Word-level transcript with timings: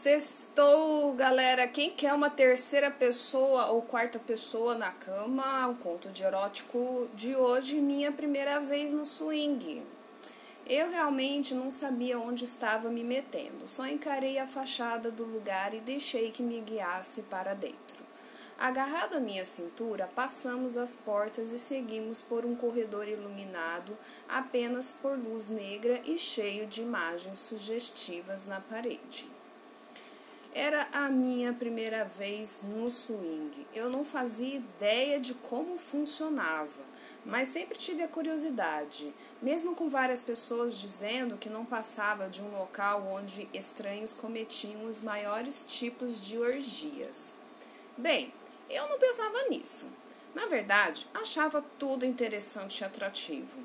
Sextou, 0.00 1.12
galera. 1.14 1.66
Quem 1.66 1.90
quer 1.90 2.14
uma 2.14 2.30
terceira 2.30 2.88
pessoa 2.88 3.66
ou 3.66 3.82
quarta 3.82 4.16
pessoa 4.16 4.76
na 4.76 4.92
cama? 4.92 5.66
O 5.66 5.74
conto 5.74 6.08
de 6.10 6.22
erótico 6.22 7.08
de 7.14 7.34
hoje, 7.34 7.80
minha 7.80 8.12
primeira 8.12 8.60
vez 8.60 8.92
no 8.92 9.04
swing. 9.04 9.82
Eu 10.68 10.88
realmente 10.88 11.52
não 11.52 11.68
sabia 11.68 12.16
onde 12.16 12.44
estava 12.44 12.88
me 12.90 13.02
metendo, 13.02 13.66
só 13.66 13.88
encarei 13.88 14.38
a 14.38 14.46
fachada 14.46 15.10
do 15.10 15.24
lugar 15.24 15.74
e 15.74 15.80
deixei 15.80 16.30
que 16.30 16.44
me 16.44 16.60
guiasse 16.60 17.22
para 17.22 17.52
dentro. 17.52 17.98
Agarrado 18.56 19.16
à 19.16 19.20
minha 19.20 19.44
cintura, 19.44 20.08
passamos 20.14 20.76
as 20.76 20.94
portas 20.94 21.50
e 21.50 21.58
seguimos 21.58 22.22
por 22.22 22.44
um 22.44 22.54
corredor 22.54 23.08
iluminado 23.08 23.98
apenas 24.28 24.92
por 24.92 25.18
luz 25.18 25.48
negra 25.48 26.00
e 26.04 26.16
cheio 26.16 26.68
de 26.68 26.82
imagens 26.82 27.40
sugestivas 27.40 28.46
na 28.46 28.60
parede. 28.60 29.37
Era 30.54 30.88
a 30.92 31.10
minha 31.10 31.52
primeira 31.52 32.06
vez 32.06 32.62
no 32.64 32.90
swing. 32.90 33.66
Eu 33.74 33.90
não 33.90 34.02
fazia 34.02 34.56
ideia 34.56 35.20
de 35.20 35.34
como 35.34 35.76
funcionava, 35.76 36.82
mas 37.24 37.48
sempre 37.48 37.76
tive 37.76 38.02
a 38.02 38.08
curiosidade, 38.08 39.14
mesmo 39.42 39.74
com 39.74 39.90
várias 39.90 40.22
pessoas 40.22 40.78
dizendo 40.78 41.36
que 41.36 41.50
não 41.50 41.66
passava 41.66 42.30
de 42.30 42.40
um 42.40 42.50
local 42.50 43.06
onde 43.06 43.46
estranhos 43.52 44.14
cometiam 44.14 44.84
os 44.86 45.00
maiores 45.00 45.66
tipos 45.66 46.24
de 46.24 46.38
orgias. 46.38 47.34
Bem, 47.96 48.32
eu 48.70 48.88
não 48.88 48.98
pensava 48.98 49.50
nisso. 49.50 49.84
Na 50.34 50.46
verdade, 50.46 51.06
achava 51.12 51.62
tudo 51.78 52.06
interessante 52.06 52.80
e 52.80 52.84
atrativo. 52.84 53.58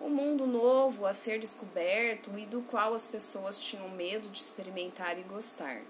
Um 0.00 0.10
mundo 0.10 0.48
novo 0.48 1.06
a 1.06 1.14
ser 1.14 1.38
descoberto 1.38 2.36
e 2.36 2.44
do 2.44 2.60
qual 2.62 2.92
as 2.92 3.06
pessoas 3.06 3.58
tinham 3.58 3.88
medo 3.90 4.28
de 4.28 4.40
experimentar 4.40 5.16
e 5.16 5.22
gostar 5.22 5.80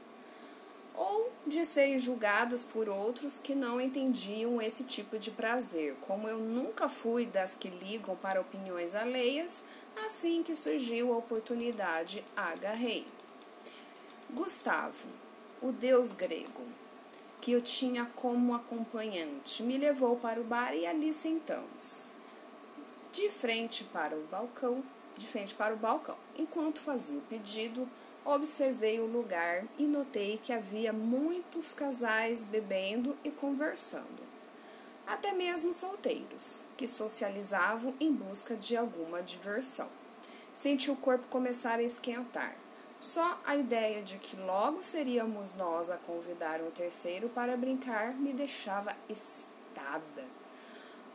ou 0.95 1.33
de 1.47 1.65
serem 1.67 1.99
julgadas 1.99 2.63
por 2.63 2.89
outros 2.89 3.39
que 3.39 3.55
não 3.55 3.81
entendiam 3.81 4.63
esse 4.63 4.85
tipo 4.85 5.19
de 5.19 5.31
prazer. 5.31 5.97
Como 6.03 6.29
eu 6.29 6.39
nunca 6.39 6.89
fui 6.89 7.27
das 7.27 7.55
que 7.55 7.69
ligam 7.69 8.17
para 8.17 8.41
opiniões 8.41 8.95
alheias, 8.95 9.65
assim 10.07 10.43
que 10.43 10.55
surgiu 10.55 11.13
a 11.13 11.19
oportunidade, 11.19 12.25
agarrei. 12.37 13.07
Gustavo, 14.31 15.07
o 15.61 15.73
deus 15.73 16.13
grego, 16.13 16.63
que 17.41 17.53
eu 17.53 17.61
tinha 17.61 18.07
como 18.17 18.55
acompanhante, 18.55 19.63
me 19.63 19.77
levou 19.77 20.17
para 20.17 20.41
o 20.41 20.45
bar 20.45 20.75
e 20.75 20.87
ali 20.87 21.13
sentamos. 21.13 22.09
De 23.13 23.29
frente 23.29 23.85
para 23.85 24.17
o 24.17 24.23
balcão, 24.25 24.83
de 25.17 25.27
frente 25.27 25.55
para 25.55 25.75
o 25.75 25.77
balcão. 25.77 26.17
Enquanto 26.37 26.81
fazia 26.81 27.19
o 27.19 27.23
pedido, 27.23 27.89
observei 28.25 29.01
o 29.01 29.07
lugar 29.07 29.65
e 29.79 29.85
notei 29.85 30.39
que 30.43 30.53
havia 30.53 30.93
muitos 30.93 31.75
casais 31.75 32.45
bebendo 32.45 33.17
e 33.23 33.31
conversando. 33.31 34.25
Até 35.07 35.33
mesmo 35.33 35.75
solteiros, 35.75 36.63
que 36.77 36.87
socializavam 36.87 37.95
em 38.01 38.11
busca 38.11 38.57
de 38.57 38.77
alguma 38.77 39.23
diversão. 39.23 39.89
Senti 40.55 40.91
o 40.91 40.97
corpo 40.97 41.27
começar 41.29 41.79
a 41.79 41.83
esquentar. 41.83 42.57
Só 42.99 43.39
a 43.45 43.55
ideia 43.55 44.03
de 44.03 44.17
que 44.17 44.35
logo 44.37 44.83
seríamos 44.83 45.53
nós 45.53 45.91
a 45.91 45.99
convidar 45.99 46.63
um 46.63 46.71
terceiro 46.71 47.29
para 47.29 47.57
brincar 47.57 48.15
me 48.15 48.33
deixava 48.33 48.97
excitada. 49.11 50.25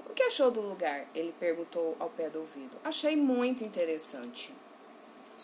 O 0.07 0.13
que 0.13 0.21
achou 0.21 0.51
do 0.51 0.61
lugar? 0.61 1.07
Ele 1.15 1.33
perguntou 1.39 1.95
ao 1.99 2.09
pé 2.09 2.29
do 2.29 2.39
ouvido. 2.39 2.77
Achei 2.83 3.15
muito 3.15 3.63
interessante. 3.63 4.53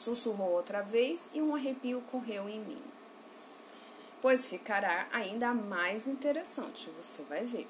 Sussurrou 0.06 0.52
outra 0.52 0.84
vez 0.84 1.32
e 1.34 1.42
um 1.42 1.56
arrepio 1.56 2.00
correu 2.12 2.48
em 2.48 2.60
mim. 2.60 2.82
Pois 4.22 4.46
ficará 4.46 5.08
ainda 5.12 5.52
mais 5.52 6.08
interessante, 6.08 6.92
você 6.92 7.24
vai 7.24 7.44
ver. 7.44 7.68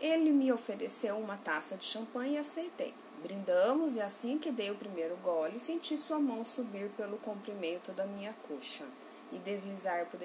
Ele 0.00 0.30
me 0.30 0.52
ofereceu 0.52 1.18
uma 1.18 1.36
taça 1.36 1.76
de 1.76 1.84
champanhe 1.84 2.34
e 2.34 2.38
aceitei. 2.38 2.94
Brindamos 3.20 3.96
e 3.96 4.00
assim 4.00 4.38
que 4.38 4.52
dei 4.52 4.70
o 4.70 4.76
primeiro 4.76 5.16
gole, 5.16 5.58
senti 5.58 5.98
sua 5.98 6.20
mão 6.20 6.44
subir 6.44 6.88
pelo 6.90 7.18
comprimento 7.18 7.90
da 7.90 8.06
minha 8.06 8.32
coxa 8.46 8.84
e 9.32 9.38
deslizar 9.38 10.06
por 10.06 10.20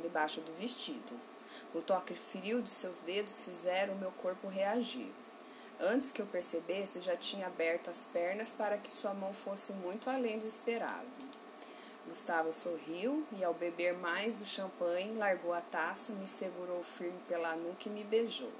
debaixo 0.00 0.40
do 0.40 0.52
vestido. 0.52 1.20
O 1.74 1.82
toque 1.82 2.14
frio 2.14 2.62
de 2.62 2.68
seus 2.68 3.00
dedos 3.00 3.40
fizeram 3.40 3.94
o 3.94 3.98
meu 3.98 4.12
corpo 4.12 4.46
reagir. 4.46 5.10
Antes 5.78 6.10
que 6.10 6.22
eu 6.22 6.26
percebesse, 6.26 7.02
já 7.02 7.16
tinha 7.16 7.48
aberto 7.48 7.90
as 7.90 8.06
pernas 8.06 8.50
para 8.50 8.78
que 8.78 8.90
sua 8.90 9.12
mão 9.12 9.34
fosse 9.34 9.74
muito 9.74 10.08
além 10.08 10.38
do 10.38 10.46
esperado. 10.46 11.06
Gustavo 12.08 12.50
sorriu 12.50 13.26
e, 13.32 13.44
ao 13.44 13.52
beber 13.52 13.92
mais 13.92 14.34
do 14.34 14.46
champanhe, 14.46 15.18
largou 15.18 15.52
a 15.52 15.60
taça, 15.60 16.12
me 16.12 16.26
segurou 16.26 16.82
firme 16.82 17.20
pela 17.28 17.54
nuca 17.56 17.88
e 17.88 17.90
me 17.90 18.04
beijou. 18.04 18.52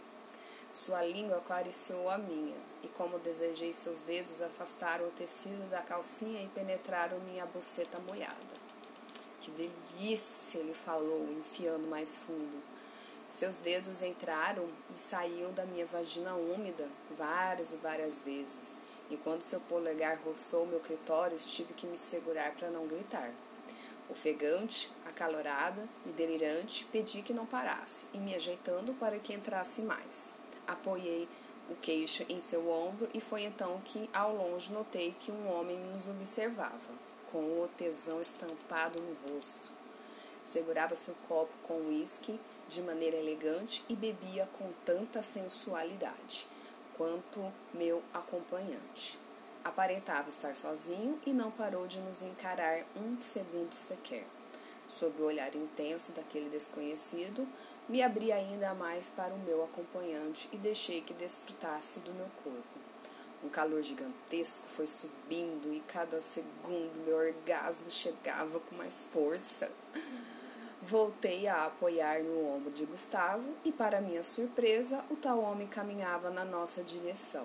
Sua 0.74 1.02
língua 1.02 1.38
acariciou 1.38 2.10
a 2.10 2.18
minha, 2.18 2.56
e 2.82 2.88
como 2.88 3.18
desejei 3.18 3.72
seus 3.72 4.00
dedos 4.00 4.42
afastaram 4.42 5.06
o 5.06 5.12
tecido 5.12 5.70
da 5.70 5.80
calcinha 5.80 6.42
e 6.42 6.48
penetraram 6.48 7.18
minha 7.20 7.46
boceta 7.46 7.98
molhada. 8.00 8.36
Que 9.40 9.50
delícia! 9.52 10.58
ele 10.58 10.74
falou, 10.74 11.32
enfiando 11.32 11.86
mais 11.86 12.18
fundo. 12.18 12.62
Seus 13.30 13.56
dedos 13.56 14.02
entraram 14.02 14.68
e 14.96 15.00
saíam 15.00 15.52
da 15.52 15.64
minha 15.64 15.86
vagina 15.86 16.34
úmida 16.34 16.88
várias 17.16 17.72
e 17.72 17.76
várias 17.76 18.18
vezes, 18.18 18.78
e 19.10 19.16
quando 19.16 19.42
seu 19.42 19.60
polegar 19.60 20.18
roçou 20.24 20.66
meu 20.66 20.80
clitóris, 20.80 21.46
tive 21.46 21.72
que 21.74 21.86
me 21.86 21.98
segurar 21.98 22.52
para 22.54 22.70
não 22.70 22.86
gritar. 22.86 23.32
Ofegante, 24.08 24.90
acalorada 25.04 25.88
e 26.04 26.10
delirante, 26.10 26.84
pedi 26.92 27.22
que 27.22 27.32
não 27.32 27.46
parasse 27.46 28.06
e 28.12 28.18
me 28.18 28.34
ajeitando 28.34 28.94
para 28.94 29.18
que 29.18 29.34
entrasse 29.34 29.82
mais. 29.82 30.32
Apoiei 30.66 31.28
o 31.68 31.74
queixo 31.76 32.24
em 32.28 32.40
seu 32.40 32.68
ombro 32.68 33.08
e 33.12 33.20
foi 33.20 33.42
então 33.42 33.80
que, 33.84 34.08
ao 34.12 34.34
longe, 34.34 34.72
notei 34.72 35.14
que 35.18 35.32
um 35.32 35.52
homem 35.52 35.78
nos 35.78 36.08
observava, 36.08 36.94
com 37.32 37.38
o 37.38 37.68
tesão 37.76 38.20
estampado 38.20 39.00
no 39.00 39.34
rosto. 39.34 39.70
Segurava 40.44 40.94
seu 40.94 41.14
copo 41.28 41.52
com 41.64 41.88
uísque 41.88 42.38
de 42.68 42.80
maneira 42.80 43.16
elegante 43.16 43.84
e 43.88 43.96
bebia 43.96 44.48
com 44.58 44.72
tanta 44.84 45.22
sensualidade 45.22 46.46
quanto 46.96 47.52
meu 47.74 48.02
acompanhante. 48.12 49.18
Aparentava 49.62 50.28
estar 50.28 50.54
sozinho 50.54 51.18
e 51.26 51.32
não 51.32 51.50
parou 51.50 51.86
de 51.86 51.98
nos 52.00 52.22
encarar 52.22 52.84
um 52.96 53.20
segundo 53.20 53.74
sequer. 53.74 54.24
Sob 54.88 55.20
o 55.20 55.26
olhar 55.26 55.54
intenso 55.54 56.12
daquele 56.12 56.48
desconhecido, 56.48 57.46
me 57.88 58.02
abri 58.02 58.32
ainda 58.32 58.74
mais 58.74 59.08
para 59.08 59.34
o 59.34 59.38
meu 59.38 59.62
acompanhante 59.64 60.48
e 60.52 60.56
deixei 60.56 61.02
que 61.02 61.12
desfrutasse 61.14 62.00
do 62.00 62.12
meu 62.12 62.28
corpo. 62.42 62.86
Um 63.44 63.48
calor 63.48 63.82
gigantesco 63.82 64.66
foi 64.66 64.86
subindo 64.86 65.72
e 65.72 65.80
cada 65.80 66.20
segundo 66.20 67.04
meu 67.04 67.16
orgasmo 67.16 67.90
chegava 67.90 68.58
com 68.60 68.74
mais 68.74 69.02
força. 69.12 69.70
Voltei 70.88 71.48
a 71.48 71.66
apoiar 71.66 72.22
no 72.22 72.48
ombro 72.48 72.70
de 72.70 72.84
Gustavo 72.84 73.42
e, 73.64 73.72
para 73.72 74.00
minha 74.00 74.22
surpresa, 74.22 75.04
o 75.10 75.16
tal 75.16 75.40
homem 75.40 75.66
caminhava 75.66 76.30
na 76.30 76.44
nossa 76.44 76.80
direção 76.80 77.44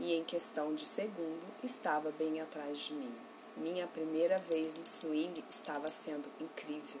e, 0.00 0.12
em 0.14 0.24
questão 0.24 0.74
de 0.74 0.84
segundo, 0.84 1.46
estava 1.62 2.10
bem 2.10 2.40
atrás 2.40 2.78
de 2.78 2.94
mim. 2.94 3.14
Minha 3.56 3.86
primeira 3.86 4.38
vez 4.38 4.74
no 4.74 4.84
swing 4.84 5.44
estava 5.48 5.92
sendo 5.92 6.28
incrível. 6.40 7.00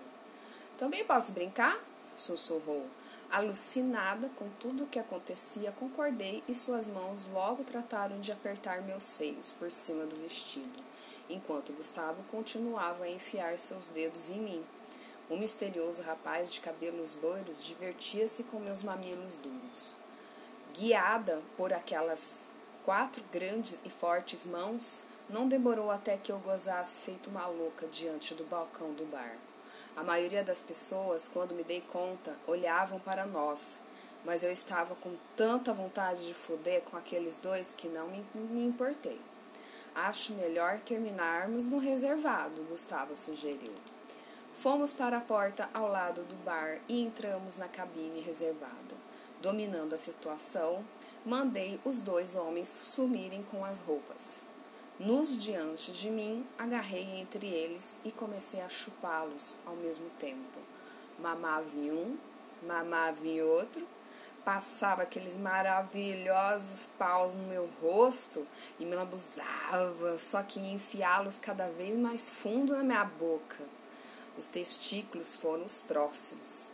Também 0.78 1.04
posso 1.04 1.32
brincar? 1.32 1.82
sussurrou. 2.16 2.86
Alucinada 3.28 4.30
com 4.36 4.48
tudo 4.60 4.84
o 4.84 4.86
que 4.86 5.00
acontecia, 5.00 5.72
concordei 5.72 6.44
e 6.46 6.54
suas 6.54 6.86
mãos 6.86 7.26
logo 7.26 7.64
trataram 7.64 8.20
de 8.20 8.30
apertar 8.30 8.82
meus 8.82 9.02
seios 9.02 9.50
por 9.58 9.72
cima 9.72 10.06
do 10.06 10.14
vestido, 10.14 10.80
enquanto 11.28 11.72
Gustavo 11.72 12.22
continuava 12.30 13.02
a 13.02 13.10
enfiar 13.10 13.58
seus 13.58 13.88
dedos 13.88 14.30
em 14.30 14.38
mim 14.38 14.64
o 15.32 15.36
misterioso 15.38 16.02
rapaz 16.02 16.52
de 16.52 16.60
cabelos 16.60 17.16
loiros 17.16 17.64
divertia-se 17.64 18.42
com 18.44 18.58
meus 18.58 18.82
mamilos 18.82 19.36
duros. 19.36 19.94
Guiada 20.74 21.40
por 21.56 21.72
aquelas 21.72 22.46
quatro 22.84 23.24
grandes 23.32 23.78
e 23.82 23.88
fortes 23.88 24.44
mãos, 24.44 25.02
não 25.30 25.48
demorou 25.48 25.90
até 25.90 26.18
que 26.18 26.30
eu 26.30 26.38
gozasse 26.38 26.94
feito 26.96 27.30
uma 27.30 27.46
louca 27.46 27.86
diante 27.86 28.34
do 28.34 28.44
balcão 28.44 28.92
do 28.92 29.06
bar. 29.06 29.38
A 29.96 30.04
maioria 30.04 30.44
das 30.44 30.60
pessoas, 30.60 31.30
quando 31.32 31.54
me 31.54 31.64
dei 31.64 31.80
conta, 31.80 32.36
olhavam 32.46 33.00
para 33.00 33.24
nós, 33.24 33.78
mas 34.26 34.42
eu 34.42 34.52
estava 34.52 34.94
com 34.96 35.16
tanta 35.34 35.72
vontade 35.72 36.26
de 36.26 36.34
foder 36.34 36.82
com 36.82 36.96
aqueles 36.98 37.38
dois 37.38 37.74
que 37.74 37.88
não 37.88 38.08
me, 38.08 38.22
me 38.34 38.66
importei. 38.66 39.18
Acho 39.94 40.34
melhor 40.34 40.78
terminarmos 40.80 41.64
no 41.64 41.78
reservado, 41.78 42.62
Gustavo 42.64 43.16
sugeriu. 43.16 43.72
Fomos 44.54 44.92
para 44.92 45.16
a 45.16 45.20
porta 45.20 45.68
ao 45.74 45.88
lado 45.88 46.22
do 46.22 46.36
bar 46.44 46.78
e 46.88 47.02
entramos 47.02 47.56
na 47.56 47.66
cabine 47.66 48.20
reservada. 48.20 48.94
Dominando 49.40 49.94
a 49.94 49.98
situação, 49.98 50.84
mandei 51.26 51.80
os 51.84 52.00
dois 52.00 52.36
homens 52.36 52.68
sumirem 52.68 53.42
com 53.42 53.64
as 53.64 53.80
roupas. 53.80 54.44
Nos 55.00 55.36
diante 55.42 55.90
de 55.90 56.10
mim, 56.10 56.46
agarrei 56.56 57.18
entre 57.18 57.46
eles 57.46 57.96
e 58.04 58.12
comecei 58.12 58.60
a 58.60 58.68
chupá-los 58.68 59.56
ao 59.66 59.74
mesmo 59.74 60.08
tempo. 60.10 60.60
Mamava 61.18 61.66
em 61.74 61.90
um, 61.90 62.16
mamava 62.64 63.26
em 63.26 63.42
outro, 63.42 63.84
passava 64.44 65.02
aqueles 65.02 65.34
maravilhosos 65.34 66.86
paus 66.98 67.34
no 67.34 67.48
meu 67.48 67.68
rosto 67.80 68.46
e 68.78 68.84
me 68.84 68.94
lambuzava, 68.94 70.18
só 70.18 70.42
que 70.42 70.60
enfiá-los 70.60 71.38
cada 71.38 71.68
vez 71.68 71.98
mais 71.98 72.30
fundo 72.30 72.76
na 72.76 72.84
minha 72.84 73.04
boca. 73.04 73.81
Os 74.36 74.46
testículos 74.46 75.34
foram 75.34 75.64
os 75.64 75.80
próximos. 75.80 76.72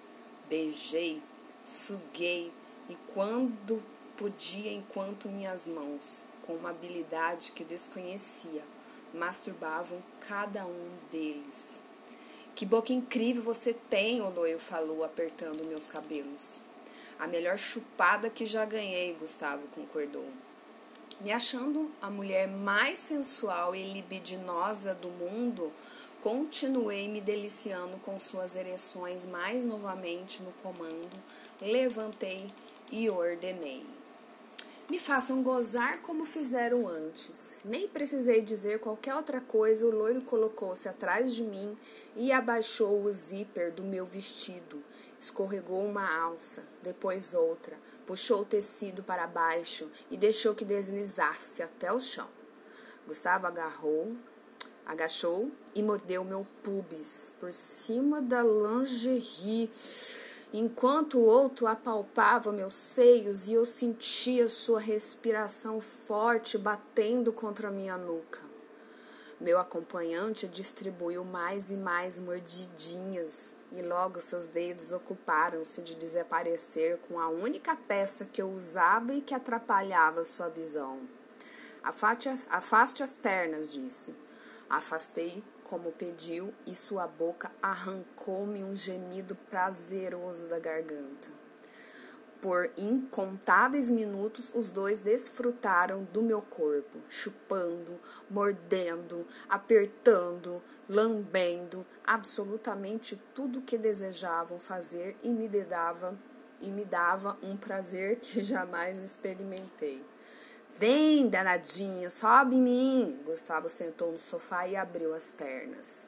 Beijei, 0.48 1.22
suguei 1.64 2.52
e 2.88 2.96
quando 3.12 3.82
podia, 4.16 4.72
enquanto 4.72 5.28
minhas 5.28 5.66
mãos, 5.66 6.22
com 6.42 6.54
uma 6.54 6.70
habilidade 6.70 7.52
que 7.52 7.62
desconhecia, 7.64 8.64
masturbavam 9.12 10.02
cada 10.20 10.64
um 10.64 10.88
deles. 11.10 11.80
Que 12.54 12.66
boca 12.66 12.92
incrível 12.92 13.42
você 13.42 13.72
tem, 13.72 14.20
o 14.20 14.30
loiro 14.30 14.58
falou, 14.58 15.04
apertando 15.04 15.64
meus 15.64 15.86
cabelos. 15.86 16.60
A 17.18 17.26
melhor 17.26 17.58
chupada 17.58 18.30
que 18.30 18.46
já 18.46 18.64
ganhei, 18.64 19.14
Gustavo 19.14 19.66
concordou. 19.68 20.26
Me 21.20 21.32
achando 21.32 21.90
a 22.00 22.08
mulher 22.10 22.48
mais 22.48 22.98
sensual 22.98 23.74
e 23.74 23.92
libidinosa 23.92 24.94
do 24.94 25.08
mundo, 25.08 25.72
continuei 26.30 27.08
me 27.08 27.22
deliciando 27.22 27.96
com 28.00 28.20
suas 28.20 28.54
ereções 28.54 29.24
mais 29.24 29.64
novamente 29.64 30.42
no 30.42 30.52
comando, 30.62 31.18
levantei 31.58 32.48
e 32.92 33.08
ordenei. 33.08 33.86
Me 34.90 34.98
façam 34.98 35.42
gozar 35.42 36.02
como 36.02 36.26
fizeram 36.26 36.86
antes. 36.86 37.56
Nem 37.64 37.88
precisei 37.88 38.42
dizer 38.42 38.78
qualquer 38.78 39.14
outra 39.14 39.40
coisa, 39.40 39.86
o 39.86 39.90
loiro 39.90 40.20
colocou-se 40.20 40.86
atrás 40.86 41.34
de 41.34 41.42
mim 41.42 41.74
e 42.14 42.30
abaixou 42.30 43.02
o 43.02 43.10
zíper 43.10 43.72
do 43.72 43.82
meu 43.82 44.04
vestido 44.04 44.84
Escorregou 45.18 45.82
uma 45.82 46.14
alça, 46.14 46.62
depois 46.82 47.32
outra, 47.32 47.78
puxou 48.06 48.42
o 48.42 48.44
tecido 48.44 49.02
para 49.02 49.26
baixo 49.26 49.90
e 50.10 50.16
deixou 50.18 50.54
que 50.54 50.64
deslizasse 50.64 51.62
até 51.62 51.90
o 51.90 51.98
chão. 51.98 52.28
Gustavo 53.06 53.46
agarrou, 53.46 54.14
agachou 54.88 55.50
e 55.74 55.82
mordeu 55.82 56.24
meu 56.24 56.46
pubis 56.62 57.30
por 57.38 57.52
cima 57.52 58.22
da 58.22 58.42
lingerie, 58.42 59.70
enquanto 60.50 61.18
o 61.18 61.24
outro 61.24 61.66
apalpava 61.66 62.50
meus 62.50 62.74
seios 62.74 63.46
e 63.46 63.52
eu 63.52 63.66
sentia 63.66 64.48
sua 64.48 64.80
respiração 64.80 65.78
forte 65.78 66.56
batendo 66.56 67.30
contra 67.30 67.70
minha 67.70 67.98
nuca. 67.98 68.40
Meu 69.38 69.58
acompanhante 69.58 70.48
distribuiu 70.48 71.22
mais 71.22 71.70
e 71.70 71.76
mais 71.76 72.18
mordidinhas 72.18 73.54
e 73.70 73.82
logo 73.82 74.18
seus 74.18 74.46
dedos 74.46 74.90
ocuparam-se 74.90 75.82
de 75.82 75.94
desaparecer 75.94 76.98
com 77.06 77.20
a 77.20 77.28
única 77.28 77.76
peça 77.76 78.24
que 78.24 78.40
eu 78.40 78.50
usava 78.50 79.14
e 79.14 79.20
que 79.20 79.34
atrapalhava 79.34 80.24
sua 80.24 80.48
visão. 80.48 81.00
Afaste, 81.82 82.28
afaste 82.50 83.02
as 83.02 83.16
pernas, 83.16 83.68
disse. 83.68 84.14
Afastei 84.68 85.42
como 85.64 85.92
pediu 85.92 86.52
e 86.66 86.74
sua 86.74 87.06
boca 87.06 87.50
arrancou-me 87.62 88.64
um 88.64 88.74
gemido 88.74 89.34
prazeroso 89.34 90.48
da 90.48 90.58
garganta. 90.58 91.28
Por 92.40 92.70
incontáveis 92.76 93.90
minutos, 93.90 94.52
os 94.54 94.70
dois 94.70 95.00
desfrutaram 95.00 96.04
do 96.12 96.22
meu 96.22 96.40
corpo, 96.40 96.98
chupando, 97.08 97.98
mordendo, 98.30 99.26
apertando, 99.48 100.62
lambendo, 100.88 101.84
absolutamente 102.06 103.20
tudo 103.34 103.60
que 103.60 103.76
desejavam 103.76 104.58
fazer 104.60 105.16
e 105.22 105.30
me 105.30 105.48
dava 105.48 106.16
e 106.60 106.70
me 106.70 106.84
dava 106.84 107.36
um 107.42 107.56
prazer 107.56 108.16
que 108.16 108.42
jamais 108.44 109.02
experimentei. 109.02 110.04
Vem, 110.78 111.28
danadinha, 111.28 112.08
sobe 112.08 112.56
em 112.56 112.62
mim. 112.62 113.20
Gustavo 113.24 113.68
sentou 113.68 114.12
no 114.12 114.18
sofá 114.18 114.66
e 114.66 114.76
abriu 114.76 115.12
as 115.12 115.30
pernas. 115.30 116.06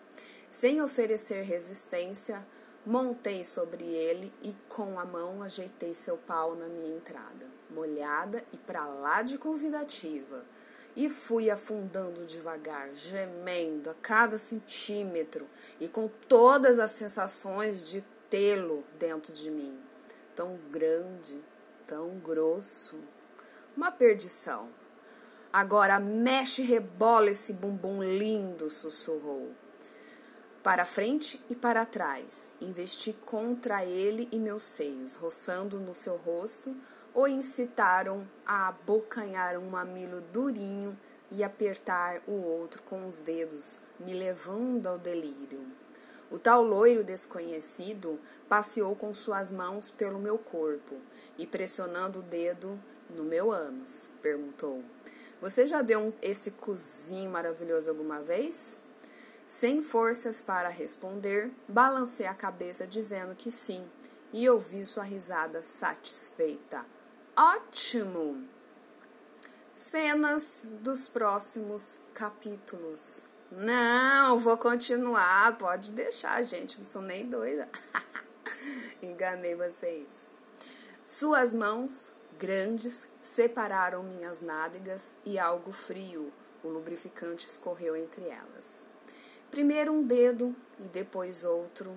Sem 0.48 0.80
oferecer 0.80 1.42
resistência, 1.42 2.44
Montei 2.84 3.44
sobre 3.44 3.84
ele 3.84 4.32
e 4.42 4.56
com 4.66 4.98
a 4.98 5.04
mão 5.04 5.42
ajeitei 5.42 5.92
seu 5.92 6.16
pau 6.16 6.56
na 6.56 6.66
minha 6.66 6.96
entrada, 6.96 7.46
molhada 7.68 8.42
e 8.54 8.56
para 8.56 8.86
lá 8.86 9.20
de 9.20 9.36
convidativa. 9.36 10.42
E 10.96 11.10
fui 11.10 11.50
afundando 11.50 12.24
devagar, 12.24 12.88
gemendo 12.94 13.90
a 13.90 13.94
cada 13.94 14.38
centímetro 14.38 15.46
e 15.78 15.88
com 15.88 16.08
todas 16.26 16.78
as 16.78 16.92
sensações 16.92 17.86
de 17.90 18.02
tê-lo 18.30 18.82
dentro 18.98 19.30
de 19.30 19.50
mim. 19.50 19.78
Tão 20.34 20.58
grande, 20.70 21.38
tão 21.86 22.18
grosso. 22.18 22.96
Uma 23.76 23.90
perdição. 23.90 24.68
Agora 25.52 25.98
mexe 25.98 26.62
e 26.62 26.66
rebola 26.66 27.30
esse 27.30 27.52
bumbum 27.52 28.02
lindo, 28.02 28.70
sussurrou 28.70 29.54
para 30.62 30.84
frente 30.84 31.40
e 31.48 31.54
para 31.54 31.86
trás, 31.86 32.52
investi 32.60 33.14
contra 33.24 33.82
ele 33.82 34.28
e 34.30 34.38
meus 34.38 34.62
seios, 34.62 35.14
roçando 35.14 35.80
no 35.80 35.94
seu 35.94 36.16
rosto, 36.16 36.76
o 37.14 37.26
incitaram 37.26 38.28
a 38.44 38.68
abocanhar 38.68 39.56
um 39.56 39.70
mamilo 39.70 40.20
durinho 40.20 40.98
e 41.30 41.42
apertar 41.42 42.20
o 42.26 42.32
outro 42.32 42.82
com 42.82 43.06
os 43.06 43.18
dedos, 43.18 43.78
me 43.98 44.12
levando 44.12 44.86
ao 44.86 44.98
delírio. 44.98 45.66
O 46.30 46.38
tal 46.38 46.62
loiro 46.62 47.02
desconhecido 47.02 48.20
passeou 48.46 48.94
com 48.94 49.14
suas 49.14 49.50
mãos 49.50 49.90
pelo 49.90 50.18
meu 50.18 50.36
corpo 50.36 50.96
e, 51.38 51.46
pressionando 51.46 52.18
o 52.18 52.22
dedo 52.22 52.78
no 53.10 53.24
meu 53.24 53.50
ânus, 53.50 54.08
perguntou: 54.22 54.84
Você 55.40 55.66
já 55.66 55.82
deu 55.82 56.14
esse 56.22 56.52
cozinho 56.52 57.30
maravilhoso 57.30 57.90
alguma 57.90 58.22
vez? 58.22 58.78
Sem 59.46 59.82
forças 59.82 60.40
para 60.40 60.68
responder, 60.68 61.50
balancei 61.66 62.26
a 62.26 62.34
cabeça 62.34 62.86
dizendo 62.86 63.34
que 63.34 63.50
sim 63.50 63.84
e 64.32 64.48
ouvi 64.48 64.84
sua 64.84 65.02
risada 65.02 65.62
satisfeita. 65.62 66.86
Ótimo! 67.36 68.46
Cenas 69.74 70.62
dos 70.82 71.08
próximos 71.08 71.98
capítulos. 72.14 73.28
Não, 73.50 74.38
vou 74.38 74.56
continuar, 74.56 75.58
pode 75.58 75.90
deixar, 75.92 76.42
gente, 76.44 76.78
não 76.78 76.84
sou 76.84 77.02
nem 77.02 77.28
doida. 77.28 77.68
Enganei 79.02 79.56
vocês. 79.56 80.06
Suas 81.04 81.52
mãos 81.52 82.12
grandes 82.38 83.08
separaram 83.22 84.02
minhas 84.02 84.40
nádegas 84.40 85.14
e 85.24 85.38
algo 85.38 85.72
frio, 85.72 86.32
o 86.62 86.68
lubrificante 86.68 87.46
escorreu 87.46 87.96
entre 87.96 88.28
elas. 88.28 88.74
Primeiro 89.50 89.92
um 89.92 90.04
dedo 90.04 90.54
e 90.78 90.84
depois 90.84 91.44
outro. 91.44 91.96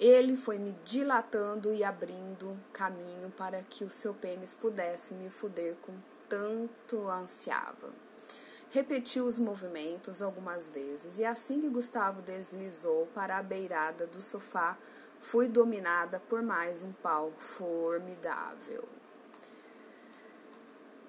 Ele 0.00 0.36
foi 0.36 0.58
me 0.58 0.72
dilatando 0.84 1.72
e 1.72 1.84
abrindo 1.84 2.58
caminho 2.72 3.30
para 3.36 3.62
que 3.62 3.84
o 3.84 3.90
seu 3.90 4.14
pênis 4.14 4.54
pudesse 4.54 5.14
me 5.14 5.30
fuder 5.30 5.76
com 5.82 5.92
tanto 6.28 7.08
ansiava. 7.08 7.92
Repetiu 8.70 9.26
os 9.26 9.38
movimentos 9.38 10.22
algumas 10.22 10.70
vezes 10.70 11.18
e 11.18 11.26
assim 11.26 11.60
que 11.60 11.68
Gustavo 11.68 12.22
deslizou 12.22 13.06
para 13.14 13.36
a 13.36 13.42
beirada 13.42 14.06
do 14.06 14.22
sofá, 14.22 14.78
fui 15.20 15.46
dominada 15.46 16.18
por 16.18 16.42
mais 16.42 16.82
um 16.82 16.90
pau 16.90 17.30
formidável. 17.38 18.88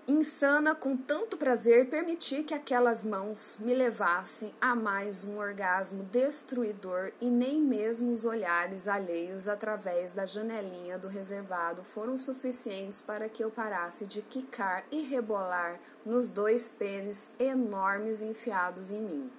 Insana 0.05 0.75
com 0.75 0.97
tanto 0.97 1.37
prazer, 1.37 1.89
permiti 1.89 2.43
que 2.43 2.53
aquelas 2.53 3.05
mãos 3.05 3.55
me 3.61 3.73
levassem 3.73 4.53
a 4.59 4.75
mais 4.75 5.23
um 5.23 5.37
orgasmo 5.37 6.03
destruidor 6.03 7.13
e 7.21 7.29
nem 7.29 7.61
mesmo 7.61 8.11
os 8.11 8.25
olhares 8.25 8.89
alheios 8.89 9.47
através 9.47 10.11
da 10.11 10.25
janelinha 10.25 10.99
do 10.99 11.07
reservado 11.07 11.85
foram 11.85 12.17
suficientes 12.17 12.99
para 12.99 13.29
que 13.29 13.41
eu 13.41 13.49
parasse 13.49 14.05
de 14.05 14.21
quicar 14.21 14.83
e 14.91 15.03
rebolar 15.03 15.79
nos 16.05 16.29
dois 16.29 16.69
pênis 16.69 17.29
enormes 17.39 18.21
enfiados 18.21 18.91
em 18.91 19.01
mim. 19.01 19.31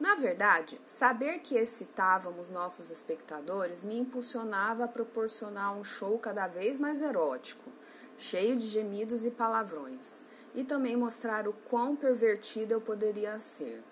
Na 0.00 0.14
verdade, 0.14 0.80
saber 0.86 1.40
que 1.40 1.56
excitávamos 1.56 2.48
nossos 2.48 2.90
espectadores 2.90 3.84
me 3.84 3.98
impulsionava 3.98 4.84
a 4.84 4.88
proporcionar 4.88 5.76
um 5.76 5.84
show 5.84 6.18
cada 6.18 6.46
vez 6.46 6.78
mais 6.78 7.02
erótico 7.02 7.70
cheio 8.18 8.56
de 8.56 8.66
gemidos 8.66 9.24
e 9.24 9.30
palavrões, 9.30 10.20
e 10.54 10.64
também 10.64 10.96
mostrar 10.96 11.46
o 11.46 11.52
quão 11.52 11.94
pervertida 11.94 12.74
eu 12.74 12.80
poderia 12.80 13.38
ser. 13.38 13.82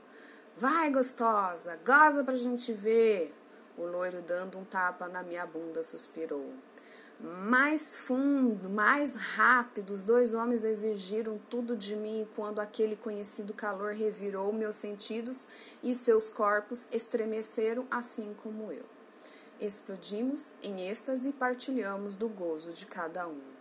Vai, 0.59 0.91
gostosa, 0.91 1.79
goza 1.87 2.25
pra 2.25 2.35
gente 2.35 2.73
ver! 2.73 3.33
O 3.79 3.85
loiro, 3.85 4.21
dando 4.23 4.59
um 4.59 4.65
tapa 4.65 5.09
na 5.09 5.23
minha 5.23 5.47
bunda, 5.47 5.83
suspirou. 5.85 6.53
mais 7.21 7.97
fundo, 7.97 8.69
mais 8.69 9.15
rápido, 9.15 9.93
os 9.93 10.03
dois 10.03 10.35
homens 10.35 10.65
exigiram 10.65 11.39
tudo 11.49 11.77
de 11.77 11.95
mim 11.95 12.29
quando 12.35 12.59
aquele 12.59 12.97
conhecido 12.97 13.55
calor 13.55 13.93
revirou 13.93 14.53
meus 14.53 14.77
sentidos 14.77 15.47
e 15.83 15.95
seus 15.95 16.29
corpos 16.29 16.87
estremeceram 16.91 17.87
assim 17.91 18.35
como 18.43 18.73
eu. 18.73 18.85
Explodimos 19.61 20.53
em 20.63 20.89
êxtase 20.89 21.31
e 21.31 21.33
partilhamos 21.33 22.17
do 22.17 22.29
gozo 22.29 22.73
de 22.73 22.85
cada 22.87 23.27
um. 23.27 23.56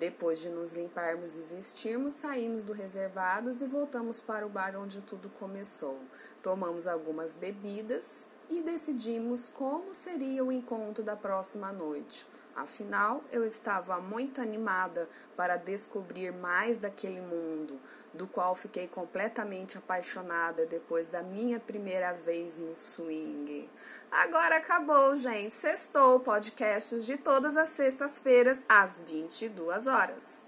Depois 0.00 0.38
de 0.38 0.48
nos 0.48 0.72
limparmos 0.72 1.36
e 1.36 1.42
vestirmos, 1.42 2.14
saímos 2.14 2.62
do 2.62 2.72
reservados 2.72 3.60
e 3.60 3.66
voltamos 3.66 4.18
para 4.18 4.46
o 4.46 4.48
bar 4.48 4.74
onde 4.74 5.02
tudo 5.02 5.28
começou. 5.38 6.00
Tomamos 6.42 6.86
algumas 6.86 7.34
bebidas 7.34 8.26
e 8.48 8.62
decidimos 8.62 9.50
como 9.50 9.92
seria 9.92 10.42
o 10.42 10.50
encontro 10.50 11.04
da 11.04 11.16
próxima 11.16 11.70
noite. 11.70 12.26
Afinal, 12.54 13.22
eu 13.32 13.44
estava 13.44 14.00
muito 14.00 14.40
animada 14.40 15.08
para 15.36 15.56
descobrir 15.56 16.32
mais 16.32 16.76
daquele 16.76 17.20
mundo, 17.20 17.80
do 18.12 18.26
qual 18.26 18.54
fiquei 18.54 18.88
completamente 18.88 19.78
apaixonada 19.78 20.66
depois 20.66 21.08
da 21.08 21.22
minha 21.22 21.60
primeira 21.60 22.12
vez 22.12 22.56
no 22.56 22.74
swing. 22.74 23.68
Agora 24.10 24.56
acabou, 24.56 25.14
gente. 25.14 25.54
Sextou 25.54 26.20
podcasts 26.20 27.06
de 27.06 27.16
todas 27.16 27.56
as 27.56 27.68
sextas-feiras 27.68 28.62
às 28.68 29.00
22 29.02 29.86
horas. 29.86 30.42